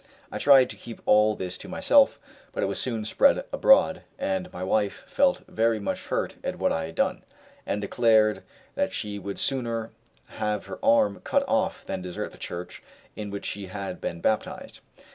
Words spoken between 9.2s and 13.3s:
sooner have her arm cut off than desert the church in